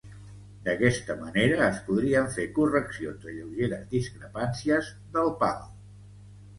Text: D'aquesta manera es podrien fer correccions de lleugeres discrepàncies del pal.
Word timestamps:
D'aquesta 0.67 1.15
manera 1.19 1.59
es 1.65 1.77
podrien 1.91 2.33
fer 2.39 2.47
correccions 2.57 3.23
de 3.29 3.37
lleugeres 3.37 3.87
discrepàncies 3.95 4.93
del 5.17 5.35
pal. 5.47 5.67